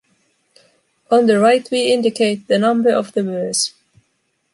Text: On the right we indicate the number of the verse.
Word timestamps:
On 1.11 1.27
the 1.27 1.37
right 1.39 1.69
we 1.69 1.93
indicate 1.93 2.47
the 2.47 2.57
number 2.57 2.89
of 2.89 3.13
the 3.13 3.21
verse. 3.21 3.75